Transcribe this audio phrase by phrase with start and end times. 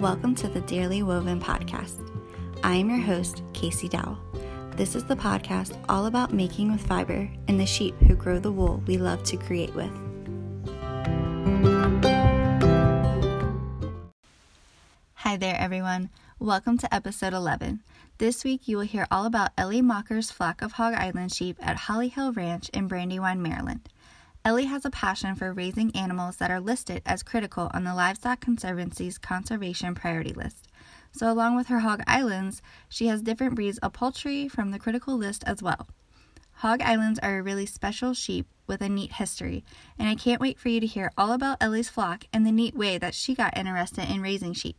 [0.00, 2.08] Welcome to the Dearly Woven podcast.
[2.62, 4.16] I am your host, Casey Dowell.
[4.76, 8.52] This is the podcast all about making with fiber and the sheep who grow the
[8.52, 9.90] wool we love to create with.
[15.14, 16.10] Hi there, everyone.
[16.38, 17.80] Welcome to episode 11.
[18.18, 21.74] This week, you will hear all about Ellie Mocker's flock of Hog Island sheep at
[21.74, 23.88] Holly Hill Ranch in Brandywine, Maryland.
[24.48, 28.40] Ellie has a passion for raising animals that are listed as critical on the Livestock
[28.40, 30.68] Conservancy's conservation priority list.
[31.12, 35.18] So, along with her hog islands, she has different breeds of poultry from the critical
[35.18, 35.86] list as well.
[36.64, 39.66] Hog Islands are a really special sheep with a neat history,
[39.98, 42.74] and I can't wait for you to hear all about Ellie's flock and the neat
[42.74, 44.78] way that she got interested in raising sheep.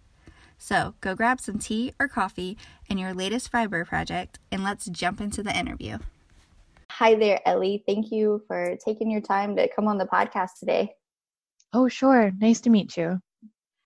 [0.57, 2.57] So, go grab some tea or coffee
[2.89, 5.99] and your latest fiber project, and let's jump into the interview.
[6.99, 7.81] Hi there, Ellie.
[7.87, 10.91] Thank you for taking your time to come on the podcast today.
[11.71, 12.33] Oh, sure.
[12.41, 13.21] Nice to meet you.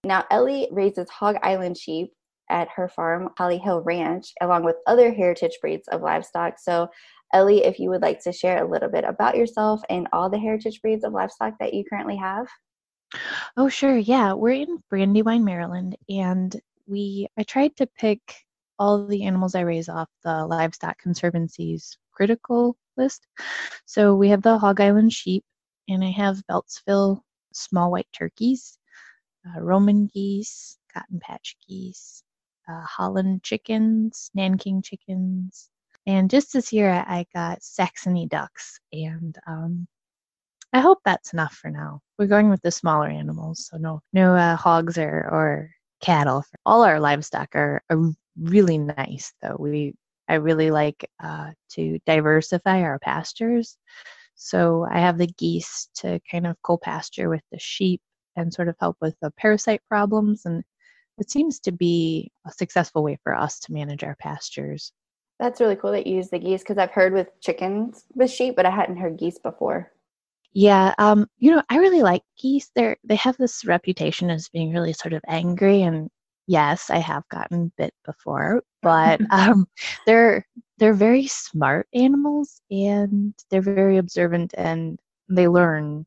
[0.03, 2.11] Now, Ellie raises Hog Island sheep
[2.49, 6.55] at her farm, Holly Hill Ranch, along with other heritage breeds of livestock.
[6.57, 6.87] So,
[7.31, 10.39] Ellie, if you would like to share a little bit about yourself and all the
[10.39, 12.47] heritage breeds of livestock that you currently have.
[13.55, 13.95] Oh, sure.
[13.95, 18.21] Yeah, we're in Brandywine, Maryland, and we I tried to pick
[18.79, 23.25] all the animals I raise off the Livestock Conservancy's critical list.
[23.85, 25.43] So we have the Hog Island sheep,
[25.87, 27.21] and I have Beltsville
[27.53, 28.77] small white turkeys,
[29.47, 32.23] uh, Roman geese, cotton patch geese,
[32.69, 35.69] uh, Holland chickens, Nanking chickens,
[36.05, 39.87] and just this year I got Saxony ducks, and um,
[40.73, 42.01] I hope that's enough for now.
[42.17, 46.43] We're going with the smaller animals, so no no uh, hogs or or cattle.
[46.65, 49.55] All our livestock are, are really nice, though.
[49.57, 49.95] We
[50.27, 53.77] I really like uh, to diversify our pastures.
[54.35, 58.01] So I have the geese to kind of co-pasture with the sheep
[58.35, 60.45] and sort of help with the parasite problems.
[60.45, 60.63] And
[61.17, 64.91] it seems to be a successful way for us to manage our pastures.
[65.39, 68.55] That's really cool that you use the geese because I've heard with chickens with sheep,
[68.55, 69.91] but I hadn't heard geese before.
[70.53, 72.69] Yeah, um, you know, I really like geese.
[72.75, 76.09] They're they have this reputation as being really sort of angry and
[76.47, 79.67] yes, I have gotten bit before, but um,
[80.05, 80.45] they're
[80.77, 84.99] they're very smart animals and they're very observant and
[85.29, 86.05] they learn.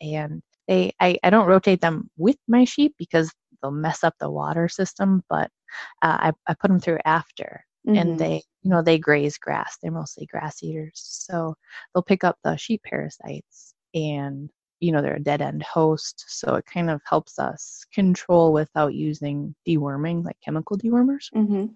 [0.00, 3.32] And they I, I don't rotate them with my sheep because
[3.62, 5.50] they'll mess up the water system, but
[6.02, 7.64] uh, I, I put them through after.
[7.86, 7.98] Mm-hmm.
[7.98, 9.78] And they, you know, they graze grass.
[9.82, 10.92] They're mostly grass eaters.
[10.94, 11.54] So
[11.94, 16.54] they'll pick up the sheep parasites and you know they're a dead end host so
[16.54, 21.66] it kind of helps us control without using deworming like chemical dewormers mm-hmm.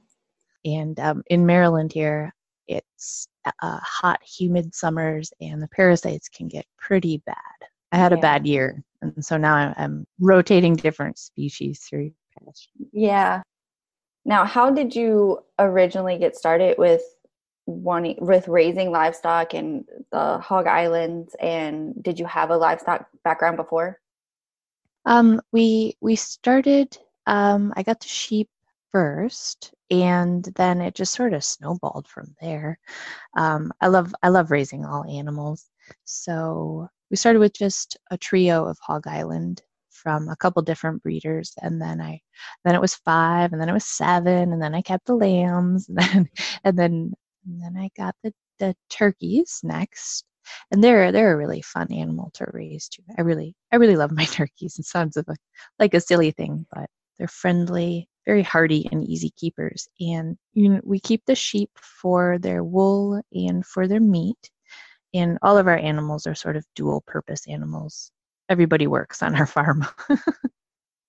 [0.64, 2.32] and um, in maryland here
[2.68, 7.36] it's uh, hot humid summers and the parasites can get pretty bad
[7.92, 8.18] i had yeah.
[8.18, 12.12] a bad year and so now I'm, I'm rotating different species through
[12.92, 13.42] yeah
[14.24, 17.02] now how did you originally get started with
[17.66, 23.56] wanting with raising livestock in the hog islands and did you have a livestock background
[23.56, 24.00] before?
[25.04, 26.96] Um we we started
[27.26, 28.48] um i got the sheep
[28.90, 32.78] first and then it just sort of snowballed from there.
[33.36, 35.66] Um i love i love raising all animals.
[36.04, 41.52] So we started with just a trio of hog island from a couple different breeders
[41.62, 42.20] and then i
[42.64, 45.88] then it was five and then it was seven and then i kept the lambs
[45.88, 46.28] and then
[46.64, 47.12] and then
[47.46, 50.24] and then I got the, the turkeys next.
[50.72, 53.02] And they're they're a really fun animal to raise too.
[53.16, 54.76] I really I really love my turkeys.
[54.78, 55.38] It sounds like,
[55.78, 56.88] like a silly thing, but
[57.18, 59.88] they're friendly, very hardy and easy keepers.
[60.00, 64.50] And you know, we keep the sheep for their wool and for their meat.
[65.14, 68.10] And all of our animals are sort of dual purpose animals.
[68.48, 69.86] Everybody works on our farm.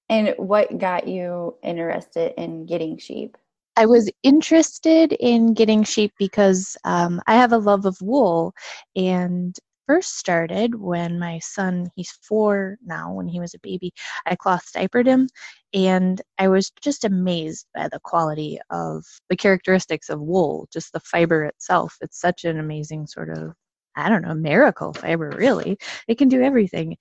[0.10, 3.38] and what got you interested in getting sheep?
[3.76, 8.54] I was interested in getting sheep because um, I have a love of wool
[8.96, 9.56] and
[9.88, 13.92] first started when my son, he's four now, when he was a baby,
[14.26, 15.28] I cloth diapered him.
[15.74, 21.00] And I was just amazed by the quality of the characteristics of wool, just the
[21.00, 21.98] fiber itself.
[22.02, 23.54] It's such an amazing sort of,
[23.96, 25.78] I don't know, miracle fiber, really.
[26.08, 26.96] It can do everything.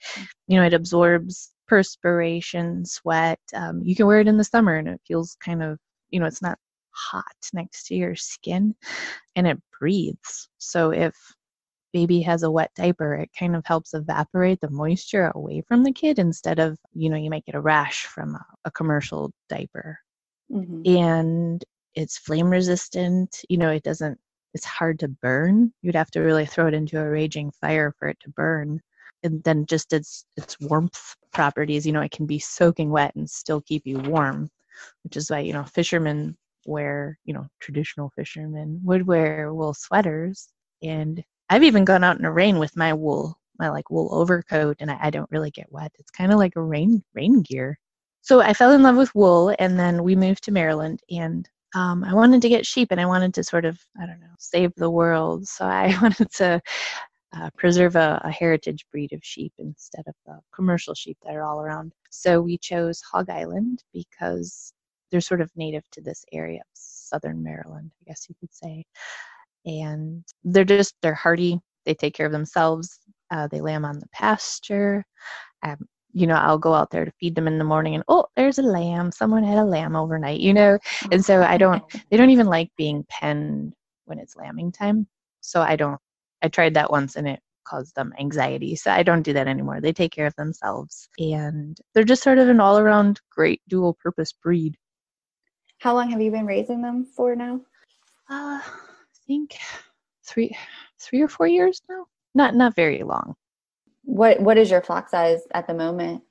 [0.49, 3.41] You know, it absorbs perspiration, sweat.
[3.55, 5.79] Um, you can wear it in the summer and it feels kind of
[6.13, 6.59] you know it's not
[6.91, 8.75] hot next to your skin
[9.35, 11.15] and it breathes so if
[11.93, 15.93] baby has a wet diaper it kind of helps evaporate the moisture away from the
[15.93, 19.99] kid instead of you know you might get a rash from a, a commercial diaper
[20.51, 20.83] mm-hmm.
[20.87, 21.65] and
[21.95, 24.19] it's flame resistant you know it doesn't
[24.55, 28.09] it's hard to burn you'd have to really throw it into a raging fire for
[28.09, 28.81] it to burn
[29.23, 31.87] and then just its its warmth properties.
[31.87, 34.51] You know, it can be soaking wet and still keep you warm,
[35.05, 36.37] which is why you know fishermen
[36.67, 40.49] wear you know traditional fishermen would wear wool sweaters.
[40.83, 44.77] And I've even gone out in the rain with my wool my like wool overcoat,
[44.81, 45.93] and I, I don't really get wet.
[45.99, 47.79] It's kind of like a rain rain gear.
[48.23, 52.05] So I fell in love with wool, and then we moved to Maryland, and um,
[52.05, 54.75] I wanted to get sheep and I wanted to sort of, I don't know, save
[54.77, 55.49] the world.
[55.49, 56.61] So I wanted to
[57.35, 61.45] uh, preserve a, a, heritage breed of sheep instead of the commercial sheep that are
[61.45, 61.93] all around.
[62.11, 64.73] So we chose Hog Island because
[65.11, 68.85] they're sort of native to this area of southern Maryland, I guess you could say.
[69.65, 71.61] And they're just, they're hardy.
[71.87, 72.99] They take care of themselves.
[73.31, 75.05] Uh, they them on the pasture.
[75.63, 75.79] Um,
[76.13, 78.59] you know, I'll go out there to feed them in the morning and, oh, there's
[78.59, 79.11] a lamb.
[79.11, 80.79] Someone had a lamb overnight, you know?
[81.11, 83.73] And so I don't, they don't even like being penned
[84.05, 85.07] when it's lambing time.
[85.41, 85.99] So I don't
[86.43, 88.77] I tried that once and it caused them anxiety.
[88.77, 89.81] So I don't do that anymore.
[89.81, 93.95] They take care of themselves and they're just sort of an all around great dual
[93.95, 94.77] purpose breed.
[95.79, 97.61] How long have you been raising them for now?
[98.31, 98.63] Uh, I
[99.27, 99.57] think
[100.25, 100.57] three
[101.01, 102.07] three or four years now.
[102.35, 103.35] Not not very long.
[104.05, 106.23] What what is your flock size at the moment?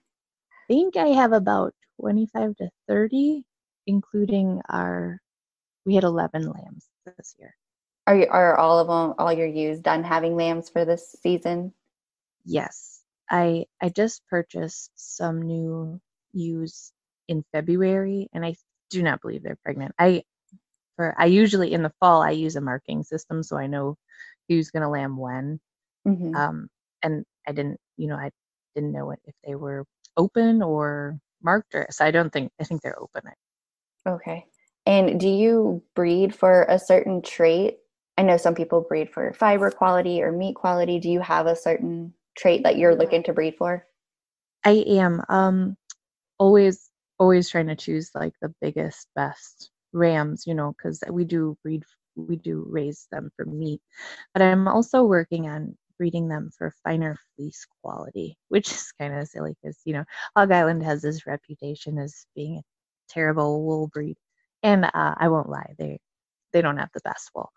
[0.51, 3.43] I think I have about 25 to 30
[3.87, 5.19] including our
[5.85, 7.55] we had 11 lambs this year.
[8.07, 11.73] Are you, are all of them all your ewes done having lambs for this season?
[12.45, 16.01] Yes, I I just purchased some new
[16.33, 16.91] ewes
[17.27, 18.55] in February, and I
[18.89, 19.93] do not believe they're pregnant.
[19.99, 20.23] I
[20.95, 23.97] for I usually in the fall I use a marking system so I know
[24.49, 25.59] who's going to lamb when.
[26.07, 26.35] Mm-hmm.
[26.35, 26.67] Um,
[27.03, 28.31] and I didn't, you know, I
[28.75, 29.85] didn't know if they were
[30.17, 33.23] open or marked or so I don't think I think they're open.
[34.07, 34.45] Okay.
[34.85, 37.77] And do you breed for a certain trait
[38.17, 40.99] I know some people breed for fiber quality or meat quality.
[40.99, 43.85] Do you have a certain trait that you're looking to breed for?
[44.63, 45.23] I am.
[45.29, 45.77] Um,
[46.37, 51.57] always, always trying to choose like the biggest, best rams, you know, because we do
[51.63, 51.83] breed,
[52.15, 53.81] we do raise them for meat.
[54.33, 59.27] But I'm also working on breeding them for finer fleece quality, which is kind of
[59.27, 60.03] silly because, you know,
[60.35, 62.61] Hog Island has this reputation as being a
[63.09, 64.17] terrible wool breed.
[64.63, 65.99] And uh, I won't lie, they
[66.51, 67.51] they don't have the best wool.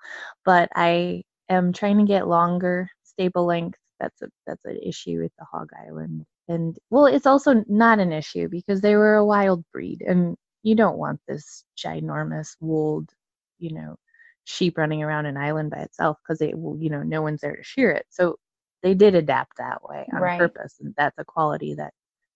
[0.45, 3.79] But I am trying to get longer staple length.
[4.01, 6.25] That's a that's an issue with the Hog Island.
[6.49, 10.75] And well, it's also not an issue because they were a wild breed, and you
[10.75, 13.11] don't want this ginormous wooled,
[13.59, 13.97] you know,
[14.45, 17.57] sheep running around an island by itself because it will, you know, no one's there
[17.57, 18.07] to shear it.
[18.11, 18.37] So
[18.83, 20.39] they did adapt that way on right.
[20.39, 21.95] purpose, and that's a quality that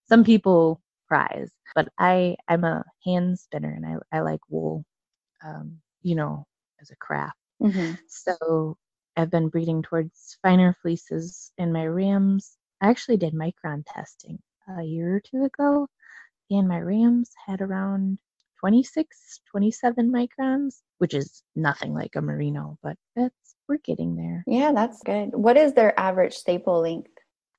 [0.08, 1.50] some people prize.
[1.75, 4.84] But I I'm a hand spinner, and I I like wool.
[5.44, 6.47] Um, you know,
[6.81, 7.37] as a craft.
[7.62, 7.95] Mm-hmm.
[8.09, 8.77] So
[9.17, 12.56] I've been breeding towards finer fleeces in my rams.
[12.81, 14.39] I actually did micron testing
[14.79, 15.89] a year or two ago,
[16.50, 18.19] and my rams had around
[18.61, 23.35] 26, 27 microns, which is nothing like a merino, but that's
[23.69, 24.44] we're getting there.
[24.47, 25.31] Yeah, that's good.
[25.33, 27.11] What is their average staple length?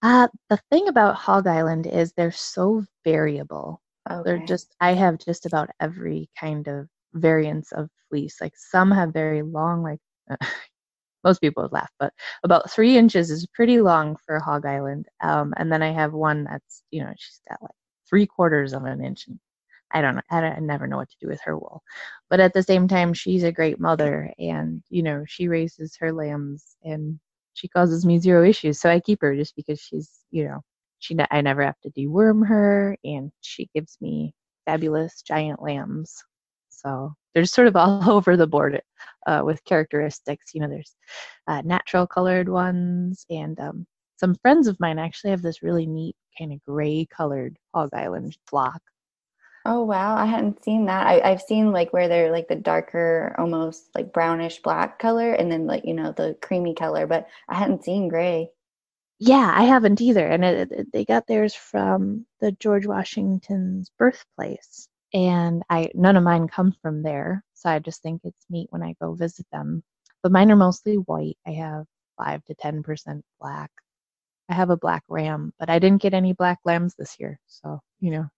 [0.02, 3.82] Uh, the thing about Hog Island is they're so variable.
[4.10, 4.22] Okay.
[4.26, 8.38] They're just I have just about every kind of variants of fleece.
[8.42, 10.36] Like some have very long, like uh,
[11.24, 12.14] most people would laugh, but
[12.44, 15.08] about three inches is pretty long for Hog Island.
[15.22, 17.72] Um, and then I have one that's, you know, she's got like
[18.10, 19.28] three quarters of an inch.
[19.28, 19.40] And
[19.92, 20.22] I don't know.
[20.30, 21.82] I, don't, I never know what to do with her wool.
[22.30, 26.14] But at the same time, she's a great mother and, you know, she raises her
[26.14, 27.20] lambs and
[27.54, 28.80] she causes me zero issues.
[28.80, 30.62] So I keep her just because she's, you know,
[31.00, 34.34] she, I never have to deworm her and she gives me
[34.66, 36.24] fabulous giant lambs
[36.82, 38.82] so they're sort of all over the board
[39.28, 40.54] uh, with characteristics.
[40.54, 40.96] You know, there's
[41.48, 43.86] uh, natural colored ones, and um,
[44.18, 48.38] some friends of mine actually have this really neat kind of gray colored Hog Island
[48.48, 48.82] flock.
[49.66, 51.06] Oh wow, I hadn't seen that.
[51.06, 55.52] I, have seen like where they're like the darker, almost like brownish black color, and
[55.52, 58.52] then like you know the creamy color, but I hadn't seen gray.
[59.20, 64.88] Yeah, I haven't either, and it, it, they got theirs from the George Washington's birthplace
[65.14, 68.84] and I none of mine come from there, so I just think it's neat when
[68.84, 69.84] I go visit them.
[70.24, 71.38] But mine are mostly white.
[71.48, 71.86] I have
[72.18, 73.72] five to ten percent black.
[74.50, 77.80] I have a black ram, but I didn't get any black lambs this year, so
[78.00, 78.30] you know.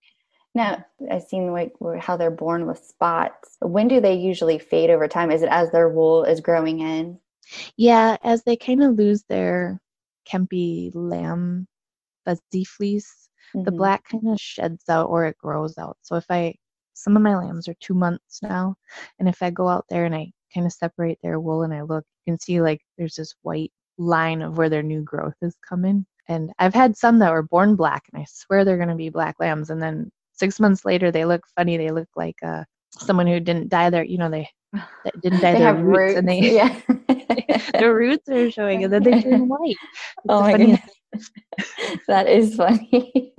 [0.53, 3.57] Now I've seen like how they're born with spots.
[3.61, 5.31] When do they usually fade over time?
[5.31, 7.19] Is it as their wool is growing in?
[7.77, 9.79] Yeah, as they kind of lose their
[10.29, 11.67] kempy lamb
[12.25, 13.63] fuzzy fleece, mm-hmm.
[13.63, 15.97] the black kind of sheds out or it grows out.
[16.01, 16.55] So if I
[17.01, 18.75] some of my lambs are two months now.
[19.19, 21.81] And if I go out there and I kind of separate their wool and I
[21.81, 25.55] look, you can see like there's this white line of where their new growth is
[25.67, 26.05] coming.
[26.27, 29.09] And I've had some that were born black, and I swear they're going to be
[29.09, 29.69] black lambs.
[29.69, 31.77] And then six months later, they look funny.
[31.77, 34.47] They look like uh, someone who didn't dye their, you know, they
[35.21, 36.17] didn't dye they their have roots, roots.
[36.19, 36.79] and they yeah.
[37.79, 39.75] their roots are showing, and then they turn white.
[39.81, 40.79] It's oh my goodness.
[42.07, 43.33] that is funny.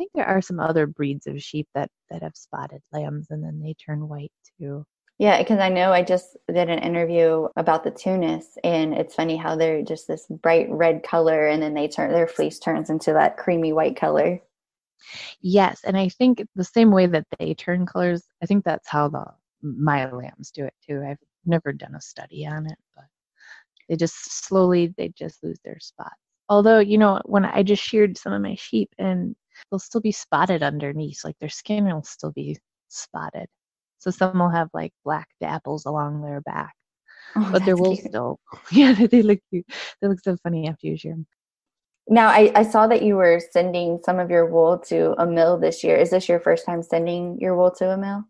[0.00, 3.44] I think there are some other breeds of sheep that that have spotted lambs and
[3.44, 4.86] then they turn white too.
[5.18, 9.36] Yeah, because I know I just did an interview about the Tunis, and it's funny
[9.36, 13.12] how they're just this bright red color, and then they turn their fleece turns into
[13.12, 14.40] that creamy white color.
[15.42, 19.08] Yes, and I think the same way that they turn colors, I think that's how
[19.08, 19.26] the
[19.60, 21.04] my lambs do it too.
[21.06, 23.04] I've never done a study on it, but
[23.86, 26.16] they just slowly they just lose their spots.
[26.48, 29.36] Although, you know, when I just sheared some of my sheep and
[29.70, 33.46] they'll still be spotted underneath, like their skin will still be spotted.
[33.98, 36.74] So some will have like black dapples along their back,
[37.36, 38.40] Oh, but that's will still,
[38.72, 39.66] yeah, they look cute.
[40.00, 41.26] They look so funny after you shear them.
[42.08, 45.58] Now, I, I saw that you were sending some of your wool to a mill
[45.58, 45.96] this year.
[45.96, 48.24] Is this your first time sending your wool to a mill?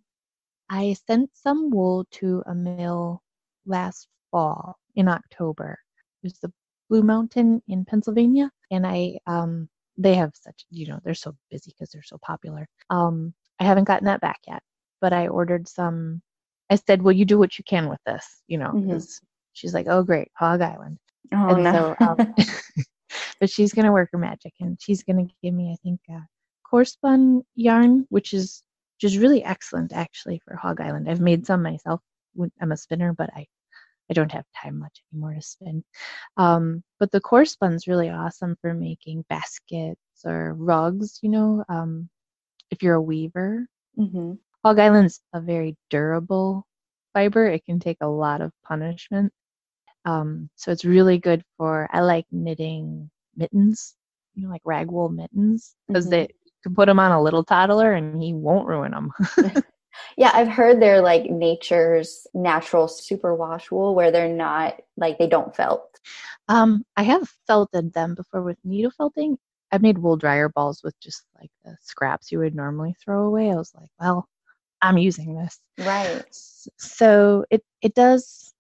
[0.69, 3.23] I sent some wool to a mill
[3.67, 5.79] last fall in October.
[6.23, 6.53] It was the
[6.91, 9.69] Blue Mountain in Pennsylvania, and I um
[10.03, 12.67] they have such you know they're so busy because they're so popular.
[12.91, 14.63] Um, I haven't gotten that back yet,
[15.01, 16.23] but I ordered some.
[16.71, 18.73] I said, "Well, you do what you can with this," you know.
[18.75, 18.91] Mhm.
[18.91, 19.21] 'cause
[19.55, 20.99] She's like, "Oh, great, Hog Island."
[21.35, 21.73] Oh, and no.
[21.73, 22.35] so, um,
[23.41, 26.21] but she's gonna work her magic, and she's gonna give me, I think, uh,
[26.65, 28.63] core spun yarn, which is
[29.01, 31.09] just really excellent actually for Hog Island.
[31.11, 32.01] I've made some myself.
[32.61, 33.47] I'm a spinner, but I
[34.11, 35.85] I don't have time much anymore to spin.
[36.37, 41.21] Um, but the core spun's really awesome for making baskets or rugs.
[41.23, 42.09] You know, um,
[42.71, 46.67] if you're a weaver, hmm Hog Island's a very durable
[47.15, 47.47] fiber.
[47.47, 49.33] It can take a lot of punishment.
[50.05, 53.97] Um, so it's really good for, I like knitting mittens,
[54.35, 56.11] you know, like rag wool mittens, because Mhm.
[56.11, 56.29] they
[56.63, 59.13] can put them on a little toddler and he won't ruin them.
[60.17, 65.55] Yeah, I've heard they're like nature's natural superwash wool where they're not like they don't
[65.55, 65.99] felt.
[66.49, 69.39] um, I have felted them before with needle felting.
[69.73, 73.51] I've made wool dryer balls with just like the scraps you would normally throw away.
[73.53, 74.29] I was like, well,
[74.83, 75.61] I'm using this.
[75.79, 76.25] Right.
[76.79, 78.53] So it it does.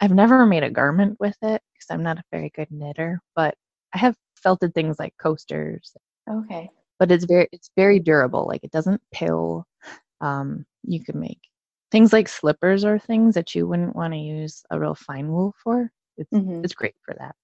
[0.00, 3.54] I've never made a garment with it because I'm not a very good knitter, but
[3.94, 5.96] I have felted things like coasters.
[6.30, 6.70] Okay.
[6.98, 8.46] But it's very it's very durable.
[8.48, 9.66] Like it doesn't pill.
[10.22, 11.40] Um, you can make
[11.92, 15.54] things like slippers or things that you wouldn't want to use a real fine wool
[15.62, 15.92] for.
[16.16, 16.64] It's Mhm.
[16.64, 17.36] it's great for that.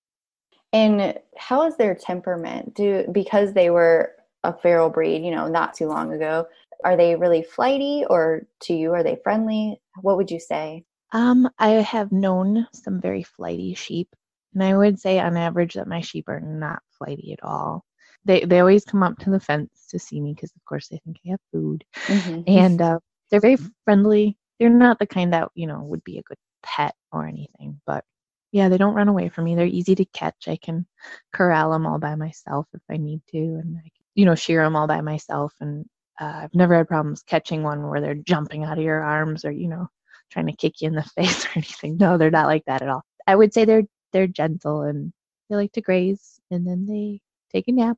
[0.72, 2.74] And how is their temperament?
[2.74, 6.46] Do because they were a feral breed, you know, not too long ago,
[6.84, 9.80] are they really flighty or to you are they friendly?
[10.02, 10.84] What would you say?
[11.12, 14.14] Um, I have known some very flighty sheep,
[14.54, 17.84] and I would say on average that my sheep are not flighty at all.
[18.28, 20.98] They they always come up to the fence to see me because of course they
[20.98, 22.44] think I have food, Mhm.
[22.46, 24.36] and uh, they're very friendly.
[24.60, 28.04] They're not the kind that you know would be a good pet or anything, but
[28.52, 29.54] yeah, they don't run away from me.
[29.56, 30.48] They're easy to catch.
[30.48, 30.86] I can
[31.32, 34.62] corral them all by myself if I need to, and I can, you know shear
[34.64, 35.54] them all by myself.
[35.60, 35.86] And
[36.20, 39.50] uh, I've never had problems catching one where they're jumping out of your arms or
[39.52, 39.88] you know
[40.30, 41.96] trying to kick you in the face or anything.
[41.98, 43.02] No, they're not like that at all.
[43.26, 45.12] I would say they're they're gentle and
[45.48, 47.20] they like to graze and then they
[47.52, 47.96] take a nap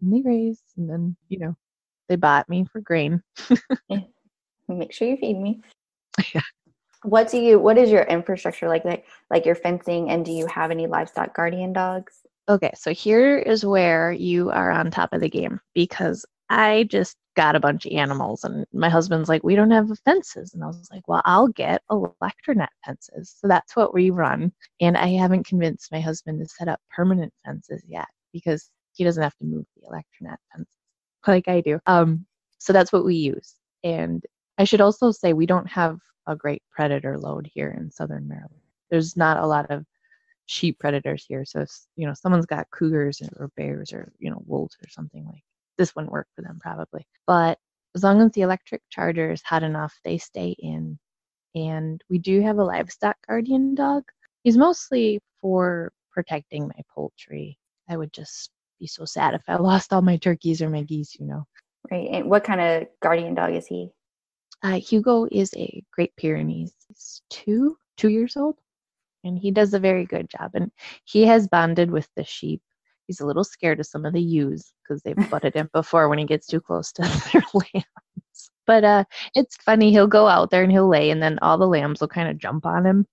[0.00, 1.56] and they graze and then you know
[2.08, 3.22] they bought me for grain.
[4.68, 5.60] Make sure you feed me.
[6.34, 6.40] Yeah.
[7.04, 10.48] What do you what is your infrastructure like like like your fencing and do you
[10.48, 12.26] have any livestock guardian dogs?
[12.48, 17.16] Okay, so here is where you are on top of the game because I just
[17.36, 20.54] got a bunch of animals and my husband's like, we don't have fences.
[20.54, 23.36] And I was like, well, I'll get electronet fences.
[23.38, 24.50] So that's what we run.
[24.80, 29.22] And I haven't convinced my husband to set up permanent fences yet because he doesn't
[29.22, 30.68] have to move the electronet fences
[31.26, 31.78] like I do.
[31.86, 32.26] Um,
[32.58, 33.54] so that's what we use.
[33.84, 34.24] And
[34.58, 38.60] I should also say we don't have a great predator load here in southern Maryland.
[38.90, 39.84] There's not a lot of
[40.46, 41.44] sheep predators here.
[41.44, 45.24] So if you know someone's got cougars or bears or you know wolves or something
[45.26, 45.42] like
[45.76, 47.06] this wouldn't work for them probably.
[47.26, 47.58] But
[47.94, 50.98] as long as the electric charger is hot enough, they stay in.
[51.54, 54.04] And we do have a livestock guardian dog.
[54.42, 57.58] He's mostly for protecting my poultry.
[57.88, 61.16] I would just be so sad if I lost all my turkeys or my geese,
[61.18, 61.46] you know.
[61.90, 62.08] Right.
[62.12, 63.90] And what kind of guardian dog is he?
[64.62, 66.74] Uh, Hugo is a Great Pyrenees.
[66.88, 68.56] He's two, two years old,
[69.24, 70.50] and he does a very good job.
[70.54, 70.70] And
[71.04, 72.60] he has bonded with the sheep.
[73.06, 76.18] He's a little scared of some of the ewes because they've butted him before when
[76.18, 78.50] he gets too close to their lambs.
[78.66, 79.04] But uh,
[79.34, 79.92] it's funny.
[79.92, 82.38] He'll go out there and he'll lay, and then all the lambs will kind of
[82.38, 83.06] jump on him.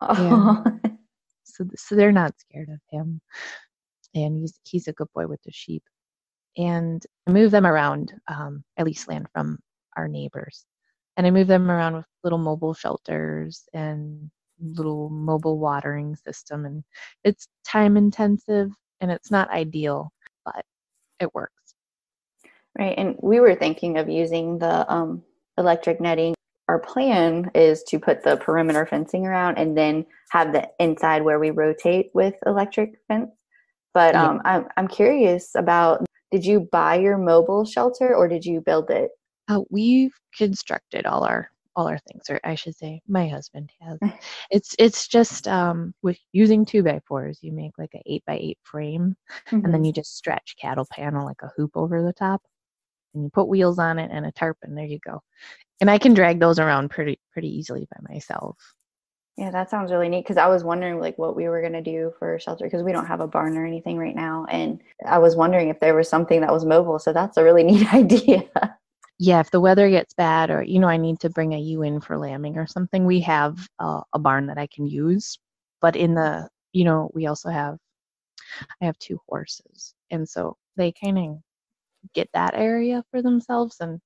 [0.00, 0.64] Oh,
[1.44, 3.20] So, so they're not scared of him.
[4.14, 5.82] And he's he's a good boy with the sheep.
[6.56, 9.58] And I move them around, um, at least land from
[9.96, 10.64] our neighbors,
[11.16, 16.84] and I move them around with little mobile shelters and little mobile watering system, and
[17.24, 20.12] it's time intensive and it's not ideal,
[20.44, 20.64] but
[21.20, 21.74] it works.
[22.78, 25.22] Right, and we were thinking of using the um,
[25.58, 26.34] electric netting
[26.70, 31.40] our plan is to put the perimeter fencing around and then have the inside where
[31.40, 33.32] we rotate with electric fence.
[33.94, 34.28] But yeah.
[34.28, 38.90] um, I'm I'm curious about did you buy your mobile shelter or did you build
[38.90, 39.10] it?
[39.48, 43.98] Uh, we've constructed all our all our things, or I should say, my husband has.
[44.50, 48.36] it's it's just um, with using two by fours, you make like an eight by
[48.40, 49.16] eight frame,
[49.46, 49.56] mm-hmm.
[49.56, 49.84] and then mm-hmm.
[49.84, 52.42] you just stretch cattle panel like a hoop over the top,
[53.14, 55.22] and you put wheels on it and a tarp, and there you go
[55.80, 58.56] and I can drag those around pretty pretty easily by myself.
[59.40, 62.12] Yeah, that sounds really neat because I was wondering like what we were gonna do
[62.18, 65.34] for shelter because we don't have a barn or anything right now, and I was
[65.34, 66.98] wondering if there was something that was mobile.
[66.98, 68.42] So that's a really neat idea.
[69.18, 71.80] yeah, if the weather gets bad or you know I need to bring a ewe
[71.80, 75.38] in for lambing or something, we have uh, a barn that I can use.
[75.80, 77.78] But in the you know we also have
[78.82, 81.38] I have two horses, and so they kind of
[82.12, 84.00] get that area for themselves and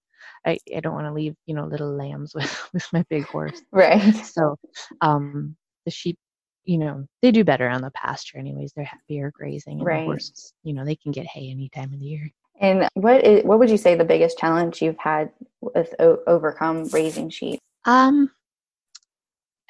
[0.47, 3.61] I, I don't want to leave, you know, little lambs with, with my big horse.
[3.73, 4.15] Right.
[4.15, 4.57] So
[5.01, 6.19] um the sheep,
[6.65, 8.73] you know, they do better on the pasture anyways.
[8.75, 10.01] They're happier grazing and right.
[10.01, 12.31] the horses, you know, they can get hay any time of the year.
[12.61, 16.85] And what is what would you say the biggest challenge you've had with o- overcome
[16.93, 17.61] raising sheep?
[17.85, 18.31] Um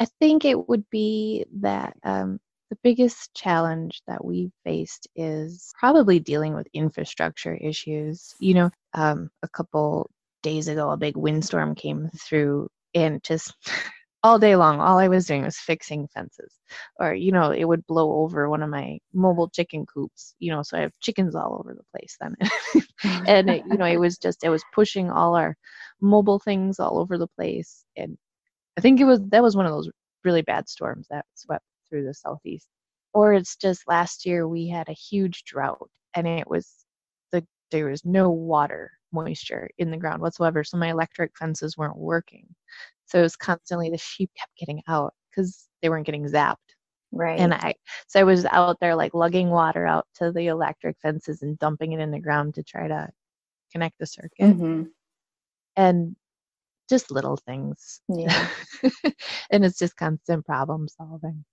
[0.00, 6.18] I think it would be that um the biggest challenge that we've faced is probably
[6.18, 8.34] dealing with infrastructure issues.
[8.40, 10.10] You know, um, a couple
[10.44, 13.52] days ago a big windstorm came through and just
[14.22, 16.52] all day long all i was doing was fixing fences.
[17.00, 20.62] Or you know it would blow over one of my mobile chicken coops you know
[20.62, 22.36] so i have chickens all over the place then.
[23.26, 25.56] And it, you know it was just it was pushing all our
[26.00, 27.84] mobile things all over the place.
[27.96, 28.16] And
[28.78, 29.90] i think it was that was one of those
[30.24, 32.68] really bad storms that swept through the southeast.
[33.12, 36.83] Or it's just last year we had a huge drought and it was
[37.70, 40.64] there was no water moisture in the ground whatsoever.
[40.64, 42.46] So my electric fences weren't working.
[43.06, 46.56] So it was constantly the sheep kept getting out because they weren't getting zapped.
[47.12, 47.38] Right.
[47.38, 47.74] And I
[48.08, 51.92] so I was out there like lugging water out to the electric fences and dumping
[51.92, 53.08] it in the ground to try to
[53.70, 54.40] connect the circuit.
[54.40, 54.84] Mm-hmm.
[55.76, 56.16] And
[56.88, 58.00] just little things.
[58.08, 58.48] Yeah.
[59.50, 61.44] and it's just constant problem solving.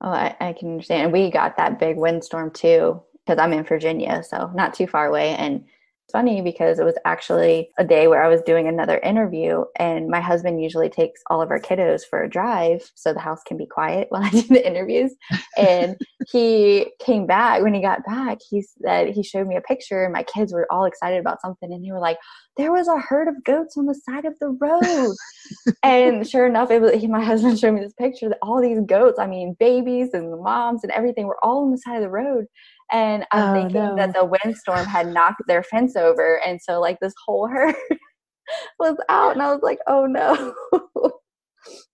[0.00, 1.12] Oh, I, I can understand.
[1.12, 5.34] we got that big windstorm too, because I'm in Virginia, so not too far away.
[5.36, 5.64] And
[6.06, 10.08] it's funny because it was actually a day where I was doing another interview, and
[10.08, 13.56] my husband usually takes all of our kiddos for a drive so the house can
[13.56, 15.12] be quiet while I do the interviews.
[15.58, 15.96] And
[16.30, 20.12] he came back when he got back, he said he showed me a picture, and
[20.12, 22.18] my kids were all excited about something, and they were like,
[22.56, 25.16] There was a herd of goats on the side of the road.
[25.82, 28.80] and sure enough, it was he, my husband showed me this picture that all these
[28.86, 32.02] goats, I mean, babies and the moms and everything were all on the side of
[32.02, 32.46] the road
[32.92, 33.96] and I'm oh, thinking no.
[33.96, 37.74] that the windstorm had knocked their fence over, and so like this whole herd
[38.78, 40.54] was out, and I was like, oh no.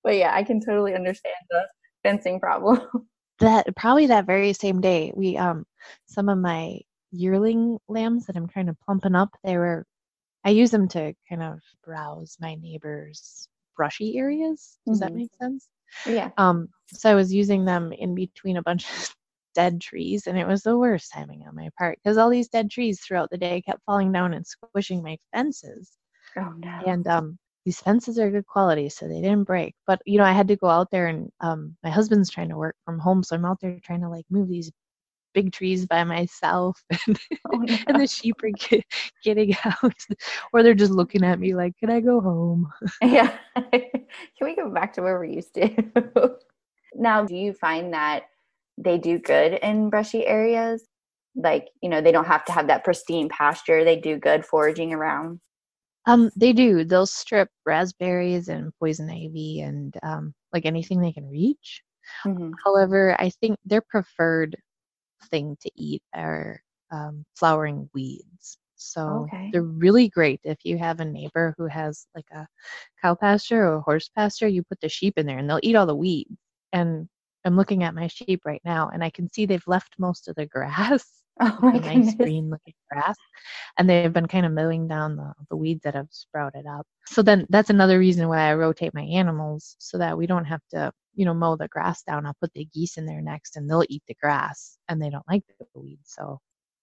[0.05, 1.66] but yeah, I can totally understand the
[2.02, 2.81] fencing problem.
[3.38, 5.64] That probably that very same day, we um
[6.07, 6.78] some of my
[7.11, 9.85] yearling lambs that I'm kind of plumping up, they were
[10.44, 14.78] I use them to kind of browse my neighbors' brushy areas.
[14.87, 15.09] Does mm-hmm.
[15.09, 15.68] that make sense?
[16.07, 16.31] Yeah.
[16.37, 19.14] Um, so I was using them in between a bunch of
[19.55, 22.71] dead trees and it was the worst timing on my part because all these dead
[22.71, 25.93] trees throughout the day kept falling down and squishing my fences.
[26.37, 26.81] Oh no.
[26.87, 30.33] And um these fences are good quality so they didn't break but you know i
[30.33, 33.37] had to go out there and um my husband's trying to work from home so
[33.37, 34.71] i'm out there trying to like move these
[35.35, 37.19] big trees by myself and,
[37.53, 37.77] oh, no.
[37.87, 38.85] and the sheep are get,
[39.25, 40.07] getting out
[40.53, 42.71] or they're just looking at me like can i go home?
[43.03, 43.37] Yeah.
[43.73, 43.93] Can
[44.43, 45.71] we go back to where we used to?
[46.95, 48.25] Now do you find that
[48.79, 50.85] they do good in brushy areas.
[51.35, 53.85] Like, you know, they don't have to have that pristine pasture.
[53.85, 55.41] They do good foraging around.
[56.07, 56.85] Um, they do.
[56.85, 61.83] They'll strip raspberries and poison ivy and um, like anything they can reach.
[62.27, 62.53] Mm-hmm.
[62.65, 64.57] However, I think their preferred
[65.31, 68.59] thing to eat are um, flowering weeds.
[68.75, 69.51] So okay.
[69.53, 72.47] they're really great if you have a neighbor who has like a
[73.01, 74.49] cow pasture or a horse pasture.
[74.49, 76.37] You put the sheep in there and they'll eat all the weeds.
[76.73, 77.09] And
[77.44, 80.35] I'm looking at my sheep right now and I can see they've left most of
[80.37, 81.05] the grass.
[81.40, 82.14] Oh my nice goodness.
[82.14, 83.16] green looking grass.
[83.78, 86.87] And they've been kind of mowing down the, the weeds that have sprouted up.
[87.07, 90.61] So then that's another reason why I rotate my animals so that we don't have
[90.72, 92.26] to, you know, mow the grass down.
[92.26, 95.26] I'll put the geese in there next and they'll eat the grass and they don't
[95.26, 96.12] like the weeds.
[96.14, 96.38] So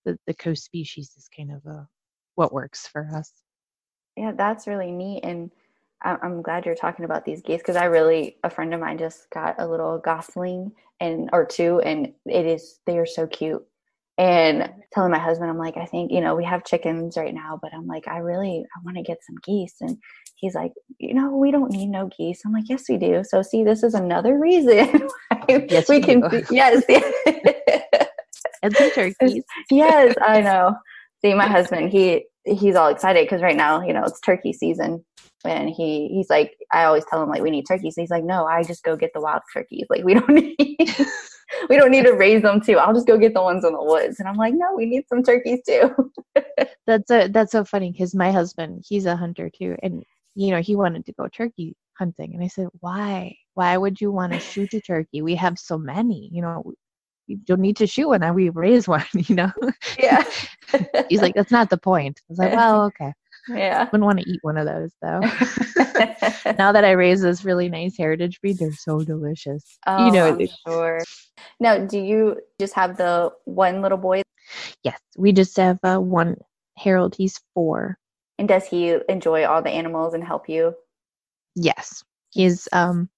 [0.05, 1.87] the, the co-species is kind of a,
[2.35, 3.31] what works for us.
[4.17, 5.23] Yeah, that's really neat.
[5.23, 5.51] And
[6.03, 9.29] I'm glad you're talking about these geese because I really, a friend of mine just
[9.31, 13.65] got a little gosling and or two, and it is they are so cute.
[14.17, 17.59] And telling my husband, I'm like, I think you know we have chickens right now,
[17.61, 19.75] but I'm like, I really I want to get some geese.
[19.81, 19.97] And
[20.35, 22.41] he's like, you know, we don't need no geese.
[22.45, 23.23] I'm like, yes, we do.
[23.23, 26.21] So see, this is another reason why Yes, we can.
[26.21, 26.43] do.
[26.51, 26.83] Yes,
[28.61, 29.43] And turkeys.
[29.71, 30.75] yes, I know.
[31.21, 32.25] See, my husband, he
[32.57, 35.03] he's all excited because right now, you know, it's turkey season,
[35.45, 37.95] and he he's like, I always tell him like we need turkeys.
[37.95, 39.85] He's like, no, I just go get the wild turkeys.
[39.89, 41.07] Like we don't need
[41.69, 42.77] we don't need to raise them too.
[42.77, 44.19] I'll just go get the ones in the woods.
[44.19, 46.11] And I'm like, no, we need some turkeys too.
[46.87, 50.59] That's a, that's so funny because my husband, he's a hunter too, and you know
[50.59, 53.35] he wanted to go turkey hunting, and I said, why?
[53.53, 55.21] Why would you want to shoot a turkey?
[55.21, 56.73] We have so many, you know.
[57.29, 59.51] You don't need to shoot one, and we raise one, you know.
[59.99, 60.23] Yeah.
[61.09, 62.19] He's like, that's not the point.
[62.19, 63.13] I was like, well, okay.
[63.47, 63.85] yeah.
[63.85, 65.19] Wouldn't want to eat one of those though.
[66.57, 69.63] now that I raise this really nice heritage breed, they're so delicious.
[69.87, 70.37] oh, you know,
[70.67, 70.99] sure.
[71.59, 74.23] Now, do you just have the one little boy?
[74.83, 76.37] yes, we just have uh, one
[76.77, 77.15] Harold.
[77.15, 77.97] He's four.
[78.37, 80.75] And does he enjoy all the animals and help you?
[81.55, 83.09] Yes, he's um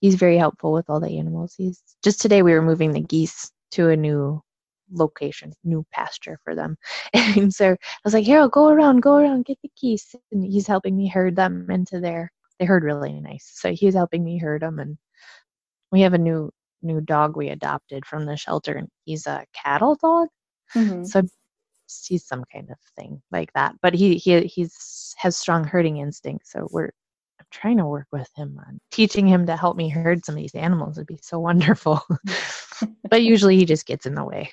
[0.00, 1.54] he's very helpful with all the animals.
[1.56, 4.42] He's just today we were moving the geese to a new
[4.92, 6.76] location, new pasture for them.
[7.14, 10.14] And so I was like, Harold, go around, go around, get the geese.
[10.32, 13.50] And he's helping me herd them into their they herd really nice.
[13.54, 14.96] So he's helping me herd them and
[15.92, 16.50] we have a new
[16.82, 20.28] new dog we adopted from the shelter and he's a cattle dog.
[20.74, 21.06] Mhm.
[21.06, 21.22] So
[22.08, 23.74] he's some kind of thing like that.
[23.82, 26.52] But he he he's has strong herding instincts.
[26.52, 26.90] So we're
[27.56, 30.54] trying to work with him on teaching him to help me herd some of these
[30.54, 30.98] animals.
[30.98, 32.02] It'd be so wonderful.
[33.10, 34.52] but usually he just gets in the way.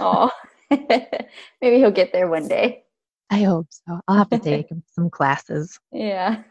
[0.00, 0.30] Oh,
[0.70, 2.84] maybe he'll get there one day.
[3.30, 4.00] I hope so.
[4.08, 5.78] I'll have to take some classes.
[5.90, 6.42] Yeah.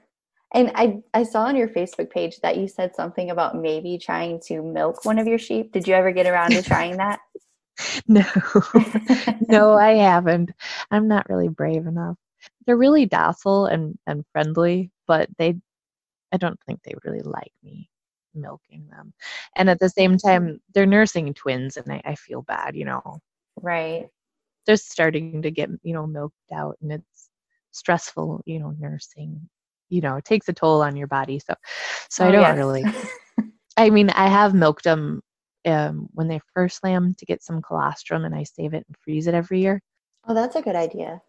[0.54, 4.39] And I, I saw on your Facebook page that you said something about maybe trying
[4.48, 5.72] to milk one of your sheep.
[5.72, 7.20] Did you ever get around to trying that?
[8.08, 8.24] No,
[9.48, 10.52] no, I haven't.
[10.91, 12.17] I'm not really brave enough.
[12.65, 15.56] They're really docile and, and friendly, but they,
[16.32, 17.89] I don't think they really like me
[18.34, 19.13] milking them.
[19.56, 22.76] And at the same time, they're nursing twins, and I, I feel bad.
[22.76, 23.20] You know,
[23.62, 24.10] Right.
[24.65, 27.30] they're starting to get you know milked out, and it's
[27.72, 28.41] stressful.
[28.46, 29.50] You know, nursing.
[29.89, 31.39] You know, it takes a toll on your body.
[31.39, 31.54] So,
[32.10, 32.56] so I Oh, don't yes.
[32.56, 32.88] really.
[33.78, 35.22] I mean, I have milked them
[35.65, 39.28] um, when they first lamb to get some colostrum, and I save it and freeze
[39.28, 39.82] it every year.
[40.28, 41.22] Oh, that's a good idea.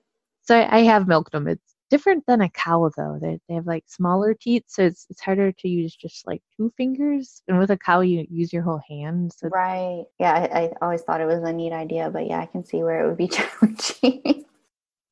[0.42, 1.48] So I, I have milked them.
[1.48, 3.18] It's different than a cow, though.
[3.20, 6.72] They they have like smaller teeth, so it's it's harder to use just like two
[6.78, 7.42] fingers.
[7.46, 9.32] And with a cow, you use your whole hand.
[9.36, 10.04] So Right.
[10.18, 12.82] Yeah, I, I always thought it was a neat idea, but yeah, I can see
[12.82, 14.46] where it would be challenging.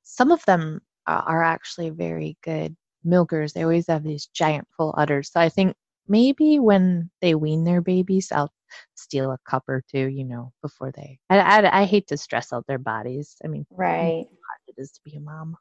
[0.02, 3.52] some of them are, are actually very good milkers.
[3.52, 5.30] They always have these giant full udders.
[5.30, 5.76] So I think
[6.08, 8.52] maybe when they wean their babies, I'll
[8.94, 11.18] steal a cup or two, you know, before they.
[11.28, 13.36] I, I, I hate to stress out their bodies.
[13.44, 14.26] I mean, right.
[14.66, 15.56] it is to be a mom.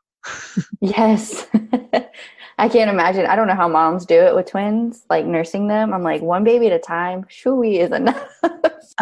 [0.82, 1.46] Yes.
[2.58, 3.26] I can't imagine.
[3.26, 5.94] I don't know how moms do it with twins, like nursing them.
[5.94, 7.24] I'm like, one baby at a time.
[7.26, 8.28] Shooey is enough.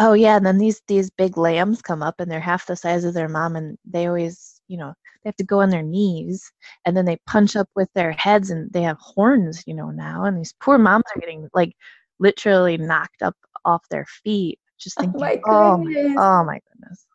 [0.00, 3.02] Oh yeah, and then these these big lambs come up and they're half the size
[3.02, 6.52] of their mom, and they always, you know, they have to go on their knees,
[6.84, 10.24] and then they punch up with their heads, and they have horns, you know, now,
[10.24, 11.74] and these poor moms are getting like
[12.20, 14.60] literally knocked up off their feet.
[14.78, 17.06] Just Oh thinking, my oh my, oh my goodness,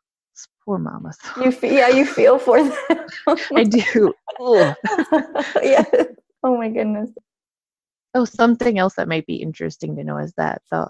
[0.43, 1.17] These poor mamas.
[1.41, 2.77] you feel, yeah, you feel for them.
[3.55, 4.13] I do.
[4.39, 4.75] Ugh.
[5.63, 5.83] yeah.
[6.43, 7.09] Oh my goodness.
[8.13, 10.89] Oh, something else that might be interesting to know is that the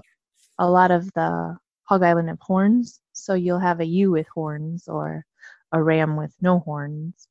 [0.59, 4.87] a lot of the Hog Island have horns, so you'll have a ewe with horns
[4.87, 5.25] or
[5.71, 7.27] a ram with no horns,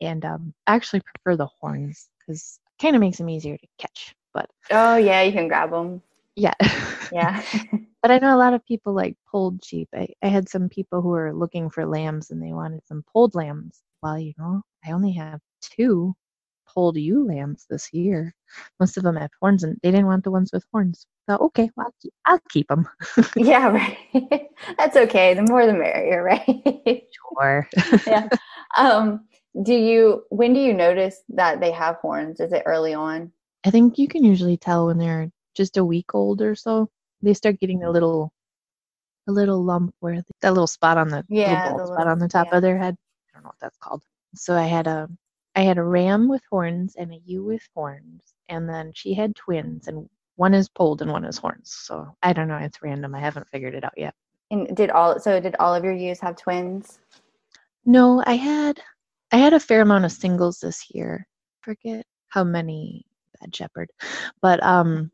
[0.00, 4.14] and um, I actually prefer the horns because kind of makes them easier to catch.
[4.34, 6.02] But Oh yeah, you can grab them.
[6.36, 6.54] Yeah,
[7.12, 7.42] Yeah.
[8.02, 9.88] but I know a lot of people like polled sheep.
[9.94, 13.34] I, I had some people who were looking for lambs and they wanted some polled
[13.34, 13.82] lambs.
[14.02, 16.14] Well, you know, I only have two
[16.68, 18.34] polled ewe lambs this year.
[18.78, 21.06] Most of them have horns, and they didn't want the ones with horns.
[21.28, 22.88] So okay, well, I'll keep, I'll keep them.
[23.36, 24.48] yeah, right.
[24.78, 25.34] That's okay.
[25.34, 27.02] The more the merrier, right?
[27.34, 27.68] Sure.
[28.06, 28.28] yeah.
[28.76, 29.26] Um,
[29.62, 32.40] do you when do you notice that they have horns?
[32.40, 33.32] Is it early on?
[33.64, 36.88] I think you can usually tell when they're just a week old or so.
[37.22, 38.32] They start getting a little
[39.28, 42.12] a little lump where the, that little spot on the Yeah, little the spot little-
[42.12, 42.56] on the top yeah.
[42.56, 42.96] of their head.
[43.30, 44.02] I don't know what that's called.
[44.34, 45.08] So I had a
[45.56, 49.34] I had a ram with horns and a ewe with horns, and then she had
[49.34, 51.72] twins, and one is polled and one is horns.
[51.72, 52.58] So I don't know.
[52.58, 53.14] It's random.
[53.14, 54.14] I haven't figured it out yet.
[54.50, 56.98] And did all so did all of your ewes have twins?
[57.86, 58.80] No, I had
[59.32, 61.26] I had a fair amount of singles this year.
[61.62, 63.04] Forget how many
[63.40, 63.90] bad shepherd,
[64.42, 65.10] but um,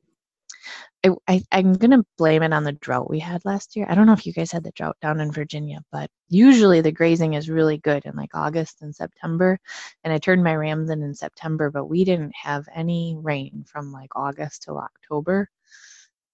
[1.04, 3.86] I, I I'm gonna blame it on the drought we had last year.
[3.88, 6.92] I don't know if you guys had the drought down in Virginia, but usually the
[6.92, 9.58] grazing is really good in like August and September.
[10.04, 13.92] And I turned my rams in in September, but we didn't have any rain from
[13.92, 15.48] like August till October.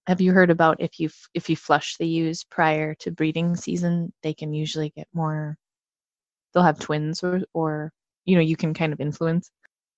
[0.07, 4.13] Have you heard about if you if you flush the ewes prior to breeding season,
[4.23, 5.57] they can usually get more.
[6.53, 7.91] They'll have twins, or or
[8.25, 9.51] you know you can kind of influence.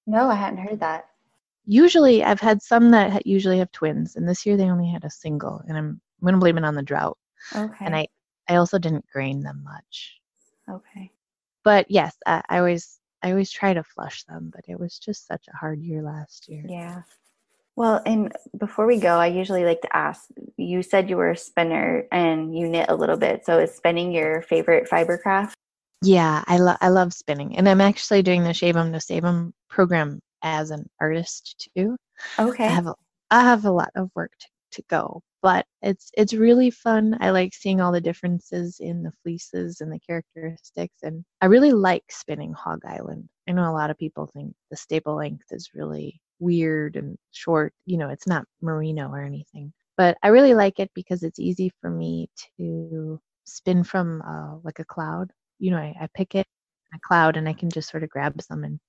[0.08, 1.11] No, I hadn't heard that.
[1.66, 5.06] Usually, I've had some that ha- usually have twins, and this year they only had
[5.06, 7.18] a single, and I'm I'm gonna blame it on the drought.
[7.56, 7.86] Okay.
[7.86, 8.08] And I
[8.48, 10.20] I also didn't grain them much,
[10.70, 11.12] okay.
[11.64, 15.28] but yes, I, I always I always try to flush them, but it was just
[15.28, 16.66] such a hard year last year.
[16.68, 17.04] Yeah.
[17.76, 21.38] Well, and before we go, I usually like to ask you said you were a
[21.38, 23.46] spinner and you knit a little bit.
[23.46, 25.56] So is spinning your favorite fiber craft?
[26.04, 29.24] Yeah, I love I love spinning, and I'm actually doing the Shave 'em to Save
[29.26, 31.98] 'em program as an artist too.
[32.40, 32.66] Okay.
[32.66, 32.96] I have a,
[33.30, 37.18] I have a lot of work to, to go, but it's it's really fun.
[37.20, 41.72] I like seeing all the differences in the fleeces and the characteristics, and I really
[41.72, 43.28] like spinning Hog Island.
[43.48, 47.74] I know a lot of people think the staple length is really weird and short.
[47.86, 51.72] You know, it's not merino or anything, but I really like it because it's easy
[51.82, 55.32] for me to spin from uh, like a cloud.
[55.60, 56.48] You know, I, I pick it
[56.94, 58.80] a cloud and I can just sort of grab some and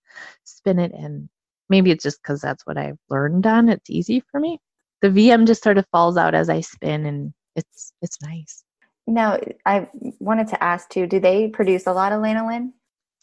[0.44, 1.28] spin it and
[1.72, 3.68] maybe it's just because that's what I've learned on.
[3.68, 4.60] It's easy for me.
[5.00, 8.62] The VM just sort of falls out as I spin, and it's it's nice.
[9.08, 9.88] Now, I
[10.20, 12.70] wanted to ask too, do they produce a lot of lanolin?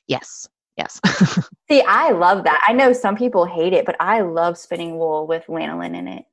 [0.07, 0.99] Yes, yes.
[1.71, 2.61] See, I love that.
[2.67, 6.25] I know some people hate it, but I love spinning wool with lanolin in it.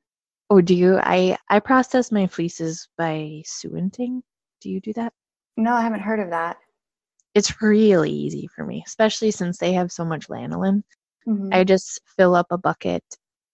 [0.49, 0.97] oh, do you?
[1.01, 4.23] I I process my fleeces by suinting.
[4.61, 5.13] Do you do that?
[5.55, 6.57] No, I haven't heard of that.
[7.35, 10.83] It's really easy for me, especially since they have so much lanolin.
[11.27, 11.51] Mhm.
[11.51, 13.03] I just fill up a bucket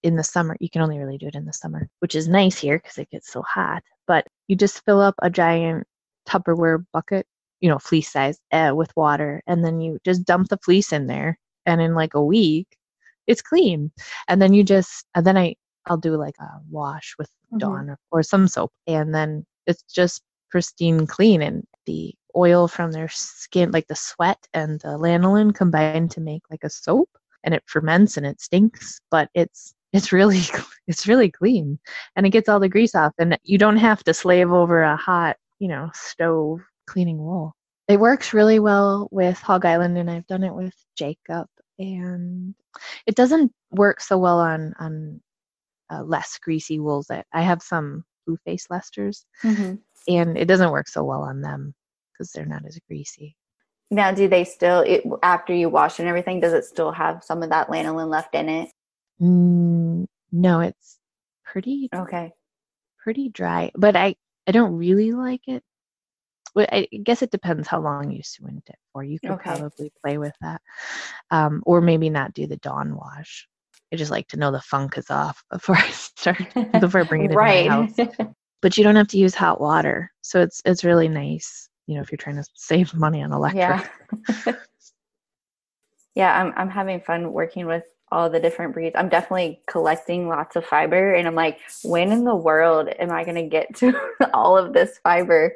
[0.03, 0.57] in the summer.
[0.59, 3.09] You can only really do it in the summer, which is nice here because it
[3.11, 3.83] gets so hot.
[4.07, 5.87] But you just fill up a giant
[6.27, 7.27] Tupperware bucket,
[7.61, 11.07] you know, fleece size, uh, with water, and then you just dump the fleece in
[11.07, 11.37] there.
[11.65, 12.67] And in like a week,
[13.27, 13.91] it's clean.
[14.27, 15.55] And then you just, and then I,
[15.87, 17.59] I'll do like a wash with Mhm.
[17.59, 21.41] Dawn or, or some soap, and then it's just pristine clean.
[21.41, 26.43] And the oil from their skin, like the sweat and the lanolin, combine to make
[26.51, 27.09] like a soap
[27.43, 30.41] and it ferments and it stinks, but it's it's really
[30.87, 31.79] it's really clean
[32.15, 34.95] and it gets all the grease off and you don't have to slave over a
[34.95, 37.55] hot, you know, stove cleaning wool.
[37.87, 41.47] It works really well with Hog Island and I've done it with Jacob
[41.79, 42.55] and
[43.05, 45.21] it doesn't work so well on on
[45.91, 47.11] uh, less greasy wools.
[47.11, 49.79] I, I have some blue face Leicesters Mhm.
[50.07, 51.73] and it doesn't work so well on them
[52.13, 53.35] because they're not as greasy.
[53.93, 57.43] Now, do they still, it, after you wash and everything, does it still have some
[57.43, 58.69] of that lanolin left in it?
[59.21, 60.99] Mm, no, it's
[61.45, 62.33] pretty Okay.
[62.99, 64.15] pretty dry, but I
[64.47, 65.63] I don't really like it.
[66.55, 69.03] Well, I guess it depends how long you suint it for.
[69.03, 69.55] You could Okay.
[69.57, 70.61] probably play with that,
[71.31, 73.47] um, or maybe not do the dawn wash.
[73.93, 76.39] I just like to know the funk is off before I start
[76.79, 77.65] before I bring it right.
[77.65, 77.99] my house.
[78.61, 81.69] But you don't have to use hot water, so it's it's really nice.
[81.87, 83.89] You know, if you're trying to save money on electric.
[84.45, 84.55] yeah.
[86.15, 88.95] yeah, I'm I'm having fun working with all the different breeds.
[88.97, 93.23] I'm definitely collecting lots of fiber and I'm like, when in the world am I
[93.23, 93.93] going to get to
[94.33, 95.53] all of this fiber?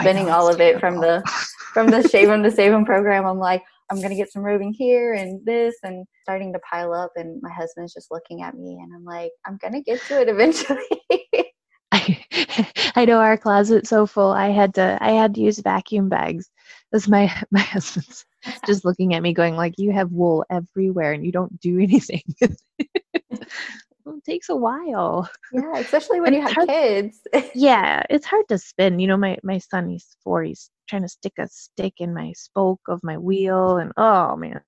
[0.00, 1.20] Spending all of it from the
[1.74, 3.26] from the Shave 'em to Save 'em program.
[3.26, 6.92] I'm like, I'm going to get some roving here and this and starting to pile
[6.94, 10.00] up and my husband's just looking at me and I'm like, I'm going to get
[10.02, 11.19] to it eventually.
[12.96, 14.30] I, know our closet's so full.
[14.30, 16.50] I had to I had to use vacuum bags.
[16.92, 18.24] That's my my husband's
[18.66, 22.22] just looking at me going like you have wool everywhere and you don't do anything.
[22.40, 25.28] well, it takes a while.
[25.52, 27.20] yeah, especially when And you have hard- kids.
[27.54, 28.98] Yeah, it's hard to spin.
[28.98, 30.42] You know, my my son he's four.
[30.42, 34.60] He's trying to stick a stick in my spoke of my wheel, and oh man,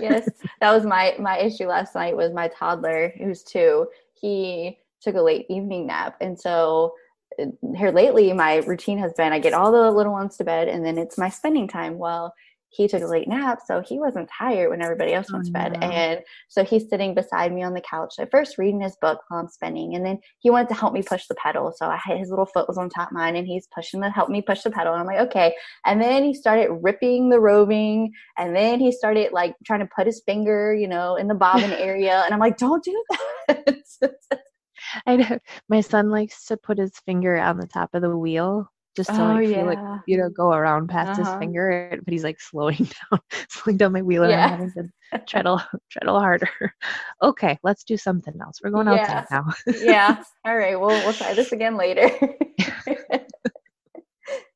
[0.00, 0.28] yes
[0.60, 5.22] that was my my issue last night was my toddler who's two he took a
[5.22, 6.92] late evening nap and so
[7.40, 10.68] uh, here lately my routine has been i get all the little ones to bed
[10.68, 12.32] and then it's my spending time well
[12.72, 15.52] he took a late nap, so he wasn't tired when everybody else went oh, to
[15.52, 15.72] bed.
[15.78, 15.86] No.
[15.86, 19.40] And so he's sitting beside me on the couch at first reading his book while
[19.40, 21.74] I'm spinning, and then he wanted to help me push the pedal.
[21.76, 24.08] So I had his little foot was on top of mine, and he's pushing to
[24.08, 24.94] help me push the pedal.
[24.94, 25.54] And I'm like, okay.
[25.84, 30.06] And then he started ripping the roving, and then he started like trying to put
[30.06, 33.04] his finger, you know, in the bobbin area, and I'm like, don't do
[33.48, 34.40] that.
[35.06, 38.68] I know my son likes to put his finger on the top of the wheel
[38.94, 39.54] just to oh, like yeah.
[39.56, 41.30] feel like you know go around past uh-huh.
[41.30, 42.76] his finger but he's like slowing
[43.10, 44.44] down slowing down my wheel and yeah.
[44.44, 46.74] I'm having to treadle treadle harder
[47.22, 49.24] okay let's do something else we're going yeah.
[49.24, 49.46] outside now
[49.80, 52.10] yeah all right we'll we'll try this again later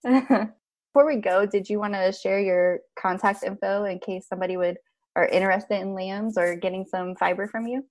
[0.05, 4.77] before we go did you want to share your contact info in case somebody would
[5.15, 7.83] are interested in lambs or getting some fiber from you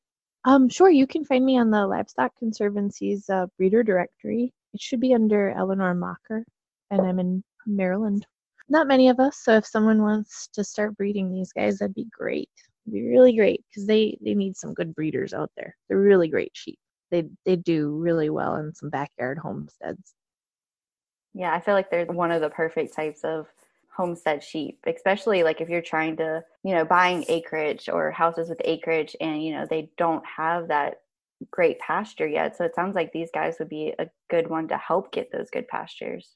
[0.46, 5.00] um sure you can find me on the livestock conservancy's uh, breeder directory it should
[5.00, 6.46] be under Eleanor Mocker,
[6.92, 8.28] and I'm in Maryland.
[8.68, 12.10] Not many of us, so if someone wants to start breeding these guys, that'd be
[12.12, 12.50] great.
[12.86, 15.78] It'd be really great because they they need some good breeders out there.
[15.88, 16.78] They're really great sheep.
[17.10, 20.14] They they do really well in some backyard homesteads.
[21.34, 23.48] Yeah, I feel like they're one of the perfect types of
[23.96, 28.62] homestead sheep, especially like if you're trying to, you know, buying acreage or houses with
[28.66, 31.02] acreage and, you know, they don't have that
[31.52, 32.58] great pasture yet.
[32.58, 35.50] So it sounds like these guys would be a good one to help get those
[35.50, 36.36] good pastures.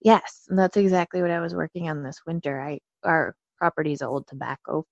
[0.00, 2.60] Yes, and that's exactly what I was working on this winter.
[2.60, 4.84] I our property's old tobacco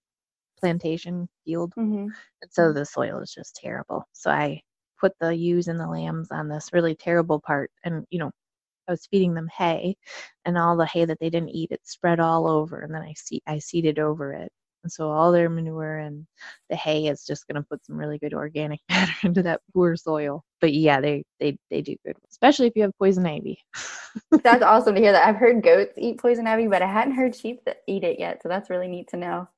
[0.59, 2.09] plantation field, mm-hmm.
[2.43, 2.79] and so mm-hmm.
[2.79, 4.07] the soil is just terrible.
[4.13, 4.63] So I
[5.01, 8.31] put the ewes and the lambs on this really terrible part, and you know,
[8.89, 9.97] I was feeding them hay,
[10.45, 13.15] and all the hay that they didn't eat, it spread all over, and then I
[13.17, 16.27] see I seeded over it, and so all their manure and
[16.69, 19.97] the hay is just going to put some really good organic matter into that poor
[19.97, 20.45] soil.
[20.61, 23.59] But yeah, they they they do good, especially if you have poison ivy.
[24.43, 25.27] that's awesome to hear that.
[25.27, 28.43] I've heard goats eat poison ivy, but I hadn't heard sheep that eat it yet.
[28.43, 29.49] So that's really neat to know.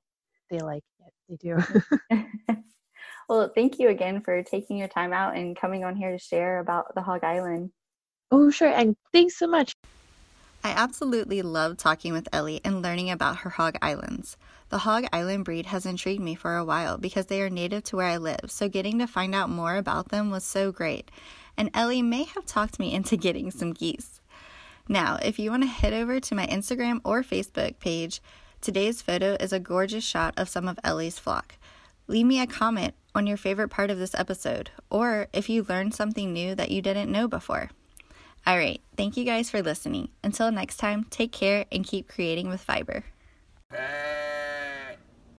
[0.50, 1.12] They like it.
[1.28, 2.24] They do.
[3.28, 6.60] well, thank you again for taking your time out and coming on here to share
[6.60, 7.70] about the Hog Island.
[8.36, 8.68] Oh, sure.
[8.68, 9.76] And thanks so much.
[10.64, 14.36] I absolutely love talking with Ellie and learning about her hog islands.
[14.70, 17.96] The Hog Island breed has intrigued me for a while because they are native to
[17.96, 21.12] where I live, so getting to find out more about them was so great.
[21.56, 24.20] And Ellie may have talked me into getting some geese.
[24.88, 28.20] Now, if you want to head over to my Instagram or Facebook page,
[28.60, 31.54] today's photo is a gorgeous shot of some of Ellie's flock.
[32.08, 35.94] Leave me a comment on your favorite part of this episode, or if you learned
[35.94, 37.70] something new that you didn't know before.
[38.46, 40.10] All right, thank you guys for listening.
[40.22, 43.04] Until next time, take care and keep creating with fiber.